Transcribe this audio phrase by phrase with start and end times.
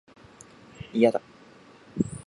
[0.95, 1.21] いやだ